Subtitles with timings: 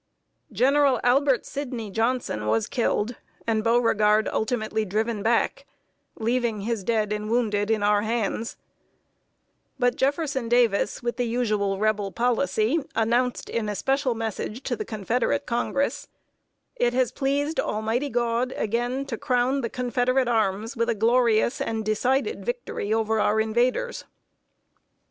[0.51, 5.67] General Albert Sydney Johnson was killed, and Beauregard ultimately driven back,
[6.17, 8.57] leaving his dead and wounded in our hands;
[9.77, 14.85] but Jefferson Davis, with the usual Rebel policy, announced in a special message to the
[14.85, 16.07] Confederate Congress:
[16.77, 21.85] "It has pleased Almighty God again to crown the Confederate arms with a glorious and
[21.85, 24.05] decided victory over our invaders."